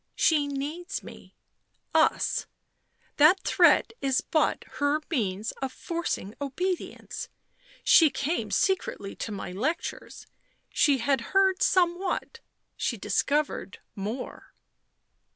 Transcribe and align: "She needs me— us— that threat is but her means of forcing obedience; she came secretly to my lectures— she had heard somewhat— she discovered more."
"She 0.27 0.47
needs 0.47 1.03
me— 1.03 1.35
us— 1.93 2.47
that 3.17 3.39
threat 3.43 3.93
is 4.01 4.19
but 4.21 4.63
her 4.79 4.99
means 5.11 5.51
of 5.61 5.71
forcing 5.71 6.33
obedience; 6.41 7.29
she 7.83 8.09
came 8.09 8.49
secretly 8.49 9.15
to 9.17 9.31
my 9.31 9.51
lectures— 9.51 10.25
she 10.71 10.97
had 10.97 11.21
heard 11.37 11.61
somewhat— 11.61 12.39
she 12.75 12.97
discovered 12.97 13.77
more." 13.95 14.55